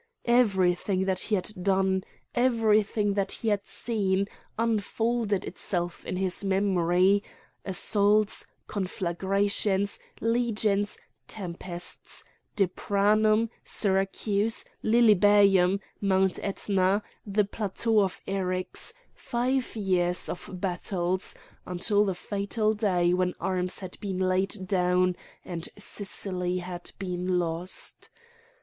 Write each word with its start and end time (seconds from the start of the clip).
Everything 0.25 1.05
that 1.05 1.19
he 1.19 1.35
had 1.35 1.51
done, 1.61 2.03
everything 2.33 3.13
that 3.13 3.31
he 3.33 3.49
had 3.49 3.67
seen, 3.67 4.25
unfolded 4.57 5.45
itself 5.45 6.03
in 6.07 6.15
his 6.15 6.43
memory: 6.43 7.21
assaults, 7.65 8.47
conflagrations, 8.65 9.99
legions, 10.19 10.97
tempests, 11.27 12.23
Drepanum, 12.55 13.51
Syracuse, 13.63 14.65
Lilybæum, 14.83 15.79
Mount 16.01 16.39
Etna, 16.41 17.03
the 17.23 17.45
plateau 17.45 17.99
of 18.01 18.21
Eryx, 18.27 18.93
five 19.13 19.75
years 19.75 20.27
of 20.27 20.49
battles,—until 20.51 22.05
the 22.05 22.15
fatal 22.15 22.73
day 22.73 23.13
when 23.13 23.35
arms 23.39 23.81
had 23.81 23.99
been 23.99 24.17
laid 24.17 24.65
down 24.67 25.15
and 25.45 25.69
Sicily 25.77 26.57
had 26.57 26.91
been 26.97 27.37
lost. 27.37 28.09